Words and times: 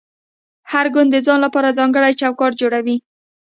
هر 0.71 0.85
ګوند 0.93 1.09
د 1.13 1.17
ځان 1.25 1.39
لپاره 1.45 1.75
ځانګړی 1.79 2.13
چوکاټ 2.21 2.51
جوړوي 2.61 2.95